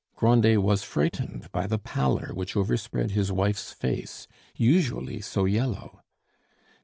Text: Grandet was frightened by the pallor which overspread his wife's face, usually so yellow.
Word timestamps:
Grandet 0.15 0.63
was 0.63 0.81
frightened 0.81 1.51
by 1.51 1.67
the 1.67 1.77
pallor 1.77 2.31
which 2.33 2.57
overspread 2.57 3.11
his 3.11 3.31
wife's 3.31 3.71
face, 3.71 4.27
usually 4.55 5.21
so 5.21 5.45
yellow. 5.45 6.01